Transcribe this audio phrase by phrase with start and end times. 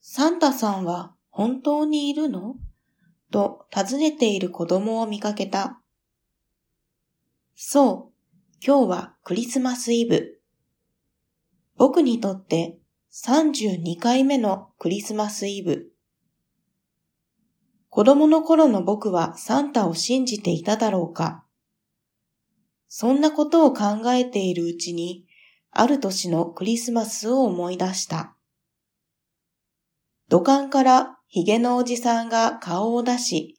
[0.00, 2.56] サンタさんは本当にいるの？
[3.30, 5.80] と尋ねている子供を見かけた。
[7.54, 10.40] そう、今日はクリスマスイブ。
[11.76, 12.78] 僕にとって
[13.12, 15.90] 32回目のクリスマスイブ。
[17.88, 21.44] 子供の頃の僕はサンタを信じていただろうか
[22.88, 25.26] そんなことを考えているうちに、
[25.70, 28.35] ある年のクリスマスを思い出した。
[30.36, 33.58] 土管からヒゲのおじさんが顔を出し、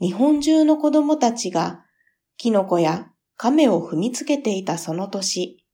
[0.00, 1.84] 日本中の子供たちが
[2.36, 5.64] キノコや亀を踏みつけていたその年、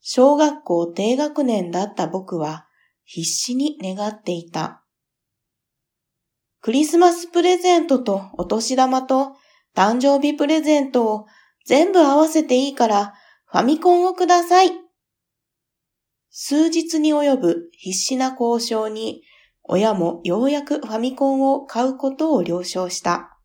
[0.00, 2.66] 小学校低学年だった僕は
[3.04, 4.82] 必死に願っていた。
[6.60, 9.36] クリスマスプレゼントとお年玉と
[9.76, 11.26] 誕生日プレゼントを
[11.66, 13.14] 全部合わせていいから
[13.46, 14.89] ファミコンをください。
[16.30, 19.22] 数日に及ぶ必死な交渉に
[19.62, 23.38] 親もようやくファミコンを買うことを了承した。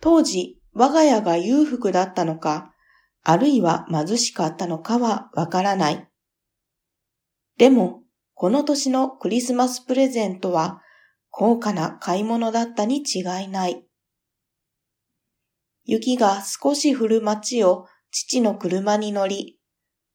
[0.00, 2.72] 当時、我が家が裕福だったのか、
[3.22, 6.08] あるいは貧しかったのかはわからない。
[7.58, 8.02] でも、
[8.34, 10.80] この年のクリスマスプレゼントは
[11.30, 13.84] 高価な買い物だったに違いない。
[15.84, 19.57] 雪が少し降る街を父の車に乗り、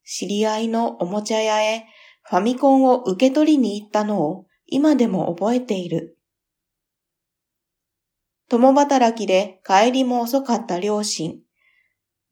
[0.06, 1.86] 知り合いのおもちゃ屋へ
[2.23, 6.18] ファミコンを受け取りに行ったのを今でも覚えている。
[8.50, 11.40] 共働きで帰りも遅かった両親。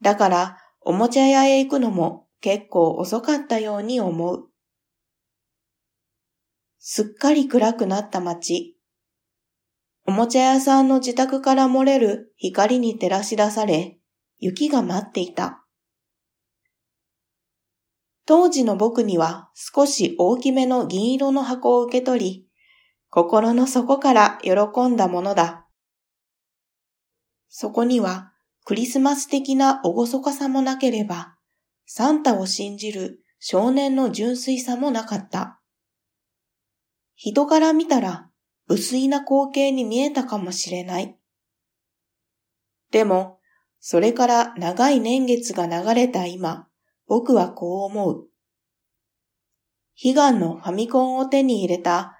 [0.02, 4.48] だからおもちゃ屋へ行くのも結構遅かったように思う。
[6.80, 8.76] すっかり暗くなった街。
[10.06, 14.00] おもちゃ屋さんの自宅から漏れる光に照らし出され、
[14.40, 15.61] 雪が待っていた。
[18.32, 22.48] 当時の僕には少し大きめの銀色の箱を受け取り、
[23.10, 25.68] 心の底から喜んだものだ。
[27.50, 28.32] そこには
[28.64, 31.36] クリスマス的な厳かさもなければ、
[31.86, 35.60] サンタを信じる少年の純粋さもなかった。
[37.16, 38.30] 人から見たら
[38.70, 41.18] 薄いな光景に見えたかもしれない。
[42.92, 43.40] でも、
[43.82, 46.70] それから長い年月が流れた今、
[47.12, 48.28] 僕はこう思う。
[50.02, 52.18] 悲願のファミコンを手に入れた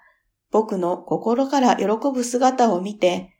[0.50, 3.34] 僕の心から喜ぶ姿を見て、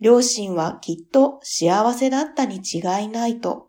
[0.00, 3.68] 両親はきっと幸せだったに違いないと。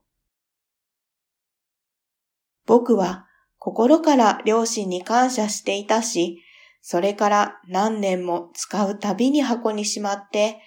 [2.65, 3.25] 僕は
[3.57, 6.41] 心から両親に感謝していたし、
[6.81, 10.61] それから何年も使うたびに箱にしまって、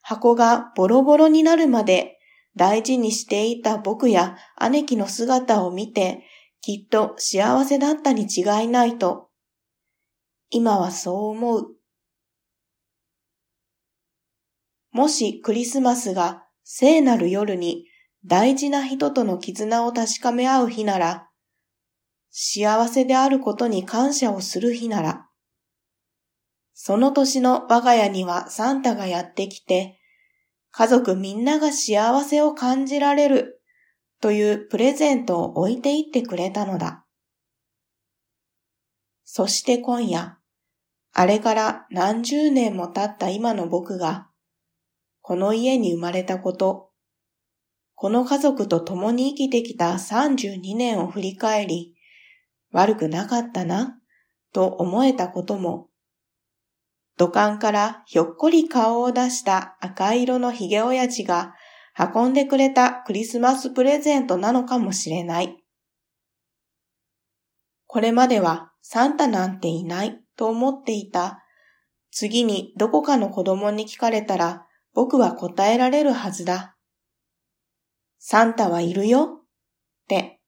[0.00, 2.15] 箱がボロボロになるまで
[2.56, 4.36] 大事にしていた僕や
[4.70, 6.24] 姉貴の姿を見て、
[6.62, 9.28] きっと幸せだったに違いないと。
[10.50, 11.66] 今はそう思う。
[14.90, 17.84] もしクリスマスが聖なる夜に
[18.24, 21.28] 大事な人との絆を確かめ合う日なら、
[22.30, 25.28] 幸せであることに感謝をする日なら、
[26.72, 29.95] その年の我が家にはサンタがやってきて、
[30.78, 33.62] 家族みんなが幸せを感じられる
[34.20, 37.06] というプレゼントを置いていってくれたのだ。
[39.24, 40.36] そして今夜、
[41.14, 44.28] あれから何十年も経った今の僕が、
[45.22, 46.90] この家に生まれたこと、
[47.94, 51.94] この家族と共に生きてきた32年を振り返り、
[52.72, 53.98] 悪くなかったな、
[54.52, 55.88] と思えたことも
[57.16, 61.54] 土管からひょっこり顔を出した赤色のヒゲ親父が
[61.98, 65.56] 運んでくれたクリスマスプレゼントなのかもしれない。
[67.86, 71.42] これまではサンタなんていないと思っていた。
[72.10, 76.76] 次にどこかの子供に聞かれたら僕は答えられるはずだ。
[78.18, 79.44] サンタはいるよっ
[80.08, 80.40] て。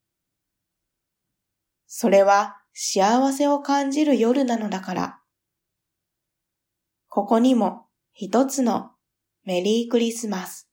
[1.87, 5.19] それは幸せを感じる夜なのだから。
[7.19, 8.93] ここにも一つの
[9.45, 10.68] メリークリスマス。